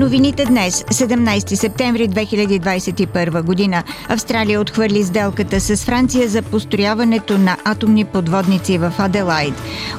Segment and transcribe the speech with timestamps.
[0.00, 8.04] Новините днес, 17 септември 2021 година, Австралия отхвърли сделката с Франция за построяването на атомни
[8.04, 9.54] подводници в Аделайд.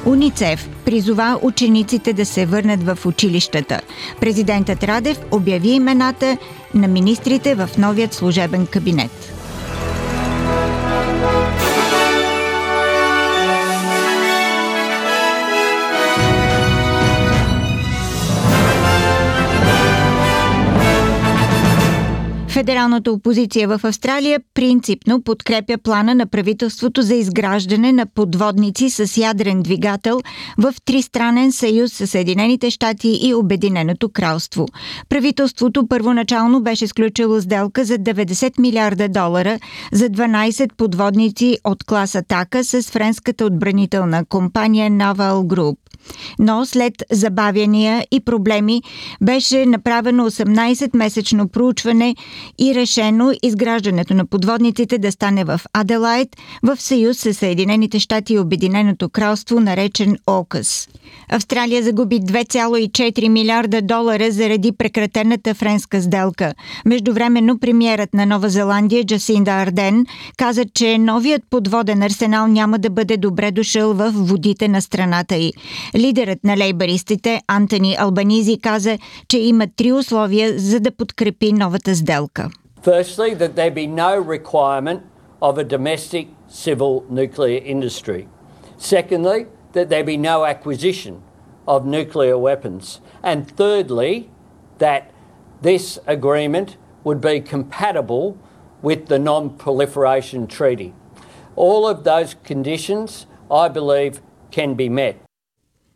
[0.06, 3.80] Уницев призова учениците да се върнат в училищата.
[4.20, 6.36] Президентът Радев обяви имената
[6.74, 9.41] на министрите в новият служебен кабинет.
[22.62, 29.62] Федералната опозиция в Австралия принципно подкрепя плана на правителството за изграждане на подводници с ядрен
[29.62, 30.20] двигател
[30.58, 34.66] в тристранен съюз с Съединените щати и Обединеното кралство.
[35.08, 39.58] Правителството първоначално беше сключило сделка за 90 милиарда долара
[39.92, 45.76] за 12 подводници от класа Така с френската отбранителна компания Naval Group.
[46.38, 48.82] Но след забавяния и проблеми
[49.20, 52.16] беше направено 18-месечно проучване
[52.58, 58.38] и решено изграждането на подводниците да стане в Аделайт, в съюз с Съединените щати и
[58.38, 60.88] Обединеното кралство, наречен ОКАС.
[61.28, 66.54] Австралия загуби 2,4 милиарда долара заради прекратената френска сделка.
[66.86, 73.16] Междувременно премиерът на Нова Зеландия Джасинда Арден каза, че новият подводен арсенал няма да бъде
[73.16, 75.52] добре дошъл в водите на страната й.
[75.98, 78.98] Лидерът на лейбаристите Антони Албанизи каза,
[79.28, 82.50] че има три условия за да подкрепи новата сделка.
[82.84, 85.00] Firstly, that there be no requirement
[85.40, 88.26] of a domestic civil nuclear industry.
[88.78, 91.14] Secondly, that there be no acquisition
[91.66, 93.00] of nuclear weapons.
[93.22, 94.28] And thirdly,
[94.78, 95.02] that
[95.62, 96.68] this agreement
[97.04, 98.36] would be compatible
[98.82, 100.90] with the Non Proliferation Treaty.
[101.56, 105.16] All of those conditions, I believe, can be met.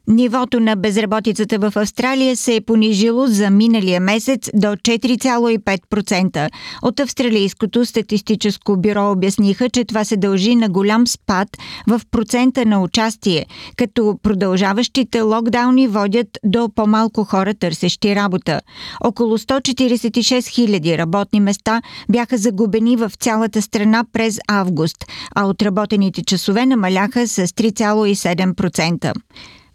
[0.08, 6.50] Нивото на безработицата в Австралия се е понижило за миналия месец до 4,5%.
[6.82, 11.48] От Австралийското статистическо бюро обясниха, че това се дължи на голям спад
[11.88, 13.46] в процента на участие,
[13.76, 18.60] като продължаващите локдауни водят до по-малко хора търсещи работа.
[19.04, 26.66] Около 146 000 работни места бяха загубени в цялата страна през август, а отработените часове
[26.66, 29.12] намаляха с 3,7%.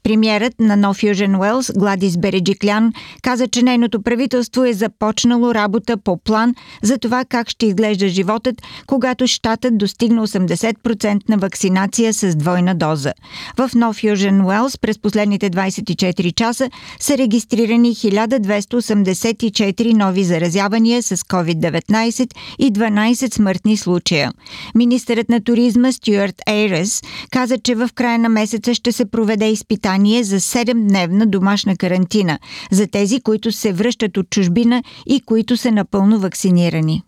[0.04, 6.18] Премьерът на No Fusion Wells Гладис Береджиклян каза, че нейното правителство е започнало работа по
[6.18, 8.56] план за това как ще изглежда животът,
[8.88, 13.14] когато щатът достигне 80% на вакцинация с двойна доза.
[13.58, 16.70] В No Fusion Wells през последните 24 часа
[17.00, 22.30] са регистрирани 1284 нови заразявания с COVID-19
[22.60, 24.32] и 12 смъртни случая.
[24.76, 27.02] Министърът на туризма Стюарт Ейрес
[27.32, 32.40] каза, че в края на месеца ще се проведе изпитание изпитание за 7-дневна домашна карантина
[32.72, 37.04] за тези, които се връщат от чужбина и които са напълно вакцинирани.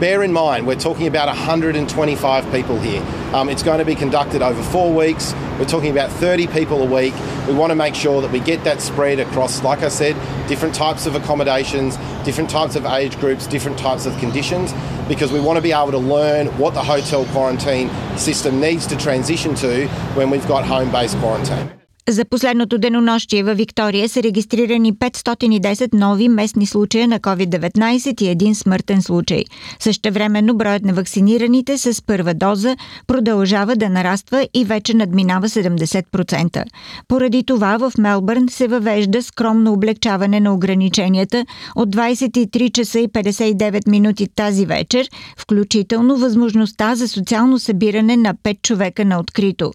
[0.00, 3.02] Bear in mind, we're talking about 125 people here.
[3.32, 5.24] Um, it's going to be conducted over four weeks.
[5.58, 7.14] We're talking about 30 people a week.
[7.48, 10.14] We want to make sure that we get that spread across, like I said,
[10.48, 11.90] different types of accommodations,
[12.24, 14.74] different types of age groups, different types of conditions,
[15.06, 18.96] because we want to be able to learn what the hotel quarantine system needs to
[18.96, 19.86] transition to
[20.16, 21.81] when we've got home based quarantine.
[22.08, 28.54] За последното денонощие във Виктория са регистрирани 510 нови местни случая на COVID-19 и един
[28.54, 29.44] смъртен случай.
[29.80, 32.76] Същевременно броят на вакцинираните с първа доза
[33.06, 36.64] продължава да нараства и вече надминава 70%.
[37.08, 41.46] Поради това в Мелбърн се въвежда скромно облегчаване на ограниченията
[41.76, 45.08] от 23 часа и 59 минути тази вечер,
[45.38, 49.72] включително възможността за социално събиране на 5 човека на открито.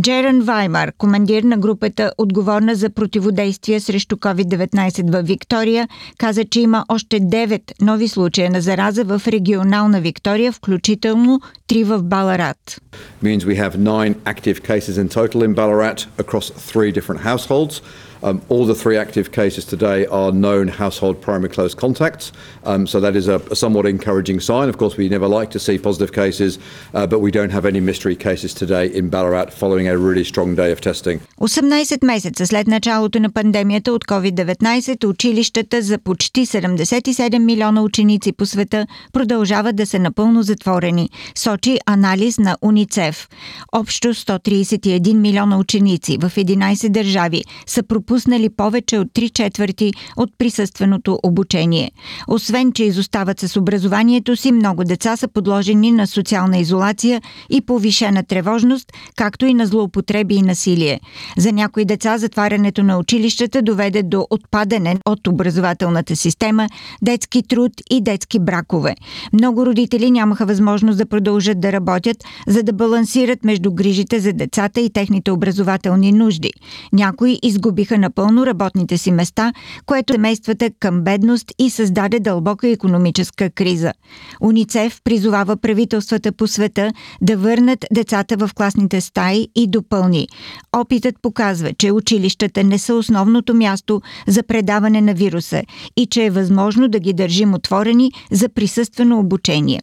[0.00, 5.88] Джеран Ваймар, командир на групата, отговорна за противодействие срещу COVID-19 в Виктория,
[6.18, 12.02] каза, че има още 9 нови случая на зараза в регионална Виктория, включително 3 в
[12.02, 12.80] Баларат.
[13.22, 17.74] means we have nine active cases in total in Ballarat across three different households.
[18.22, 22.32] Um, all the three active cases today are known household primary close contacts,
[22.64, 24.68] um, that is a, somewhat encouraging sign.
[24.68, 26.58] Of course, we never like to see positive cases,
[26.94, 30.54] uh, but we don't have any mystery cases today in Ballarat following a really strong
[30.54, 31.20] day of testing.
[31.40, 38.46] 18 месеца след началото на пандемията от COVID-19, училищата за почти 77 милиона ученици по
[38.46, 43.28] света продължават да са напълно затворени, сочи анализ на УНИЦЕФ.
[43.72, 48.11] Общо 131 милиона ученици в 11 държави са пропуснали
[48.56, 51.90] повече от 3 четвърти от присъственото обучение.
[52.28, 58.22] Освен, че изостават с образованието си, много деца са подложени на социална изолация и повишена
[58.22, 61.00] тревожност, както и на злоупотреби и насилие.
[61.36, 66.68] За някои деца затварянето на училищата доведе до отпадане от образователната система,
[67.02, 68.94] детски труд и детски бракове.
[69.32, 72.16] Много родители нямаха възможност да продължат да работят,
[72.46, 76.50] за да балансират между грижите за децата и техните образователни нужди.
[76.92, 79.52] Някои изгубиха напълно работните си места,
[79.86, 83.92] което семействата към бедност и създаде дълбока економическа криза.
[84.40, 90.28] Уницев призовава правителствата по света да върнат децата в класните стаи и допълни.
[90.76, 95.62] Опитът показва, че училищата не са основното място за предаване на вируса
[95.96, 99.80] и че е възможно да ги държим отворени за присъствено обучение.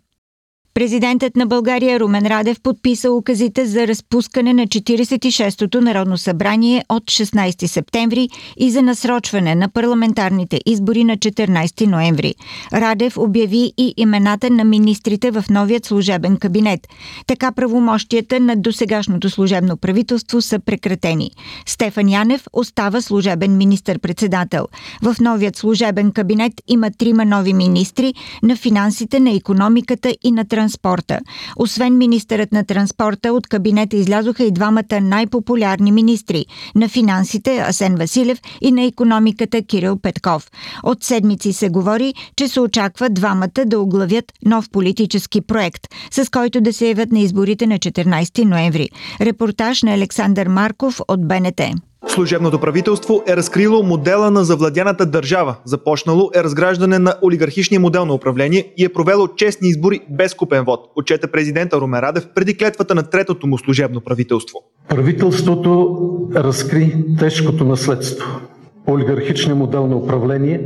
[0.74, 7.66] Президентът на България Румен Радев подписа указите за разпускане на 46-то Народно събрание от 16
[7.66, 12.36] септември и за насрочване на парламентарните избори на 14 ноември.
[12.74, 16.88] Радев обяви и имената на министрите в новият служебен кабинет.
[17.28, 21.32] Така правомощията на досегашното служебно правителство са прекратени.
[21.66, 24.68] Стефан Янев остава служебен министр-председател.
[25.02, 28.14] В новият служебен кабинет има трима нови министри
[28.44, 31.20] на финансите, на економиката и на транспорта транспорта.
[31.58, 36.46] Освен министърът на транспорта, от кабинета излязоха и двамата най-популярни министри
[36.76, 40.52] на финансите Асен Василев и на економиката Кирил Петков.
[40.84, 46.62] От седмици се говори, че се очаква двамата да оглавят нов политически проект, с който
[46.62, 48.90] да се явят на изборите на 14 ноември.
[49.22, 51.89] Репортаж на Александър Марков от БНТ.
[52.10, 55.56] Служебното правителство е разкрило модела на завладяната държава.
[55.66, 60.66] Започнало е разграждане на олигархичния модел на управление и е провело честни избори без купен
[60.66, 64.60] вод, отчете президента Румен Радев преди клетвата на третото му служебно правителство.
[64.90, 65.98] Правителството
[66.36, 68.40] разкри тежкото наследство.
[68.88, 70.62] Олигархичния модел на управление,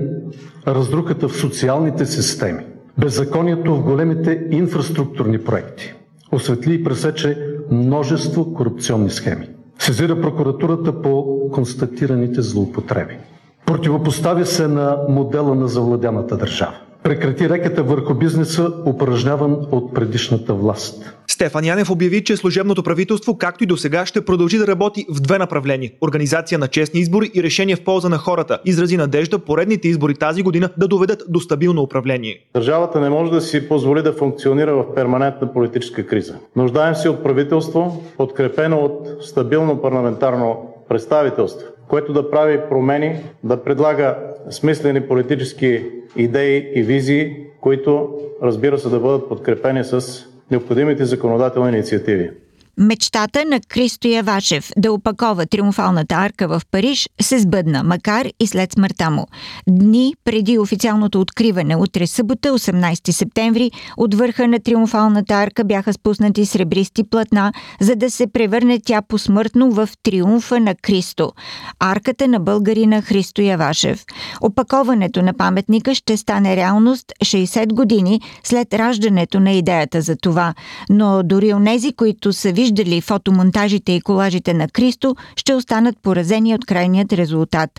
[0.68, 2.64] разрухата в социалните системи,
[2.98, 5.94] беззаконието в големите инфраструктурни проекти,
[6.32, 7.38] осветли и пресече
[7.72, 9.48] множество корупционни схеми.
[9.84, 13.18] Сезира прокуратурата по констатираните злоупотреби.
[13.66, 16.74] Противопоставя се на модела на завладяната държава.
[17.04, 21.14] Прекрати реката върху бизнеса, упражняван от предишната власт.
[21.34, 25.22] Стефан Янев обяви, че служебното правителство, както и до сега, ще продължи да работи в
[25.22, 28.60] две направления– организация на честни избори и решение в полза на хората.
[28.66, 32.46] Изрази надежда поредните избори тази година да доведат до стабилно управление.
[32.54, 36.36] Държавата не може да си позволи да функционира в перманентна политическа криза.
[36.56, 44.18] Нуждаем се от правителство, подкрепено от стабилно парламентарно представителство, което да прави промени, да предлага
[44.50, 48.10] смислени политически идеи и визии, които
[48.44, 52.32] разбира се да бъдат подкрепени с необходимите законодателни инициативи.
[52.78, 58.74] Мечтата на Кристо Явашев да опакова Триумфалната арка в Париж се сбъдна, макар и след
[58.74, 59.28] смъртта му.
[59.70, 66.46] Дни преди официалното откриване, утре събота, 18 септември, от върха на Триумфалната арка бяха спуснати
[66.46, 71.32] сребристи платна, за да се превърне тя посмъртно в Триумфа на Кристо.
[71.80, 74.06] Арката на българина Христо Явашев.
[74.42, 80.54] Опаковането на паметника ще стане реалност 60 години след раждането на идеята за това,
[80.90, 86.66] но дори онези, които са виждали фотомонтажите и колажите на Кристо, ще останат поразени от
[86.66, 87.70] крайният резултат.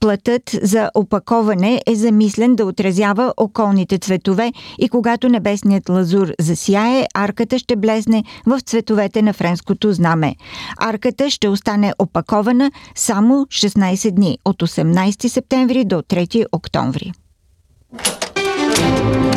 [0.00, 7.58] Плътът за опаковане е замислен да отразява околните цветове и когато небесният лазур засяе, арката
[7.58, 10.36] ще блесне в цветовете на френското знаме.
[10.80, 17.12] Арката ще остане опакована само 16 дни от 18 септември до 3 октомври.
[18.70, 19.27] Ето и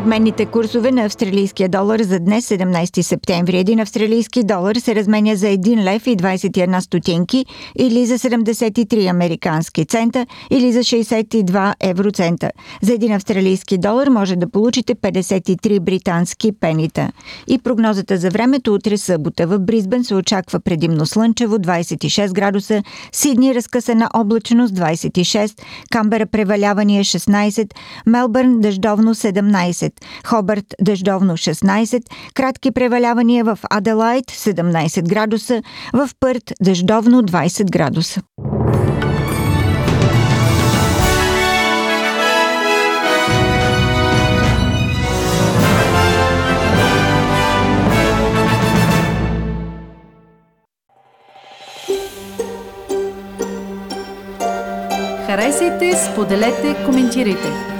[0.00, 3.58] обменните курсове на австралийския долар за днес, 17 септември.
[3.58, 7.46] Един австралийски долар се разменя за 1 лев и 21 стотинки
[7.78, 12.50] или за 73 американски цента или за 62 евроцента.
[12.82, 17.10] За един австралийски долар може да получите 53 британски пенита.
[17.46, 23.54] И прогнозата за времето утре събота в Бризбен се очаква предимно слънчево 26 градуса, Сидни
[23.54, 27.74] разкъсана облачност 26, Камбера превалявания 16,
[28.06, 32.02] Мелбърн дъждовно 17, 20, Хобърт дъждовно 16,
[32.34, 38.22] кратки превалявания в Аделайт 17 градуса, в Пърт дъждовно 20 градуса.
[55.26, 57.69] Харесайте, споделете, коментирайте.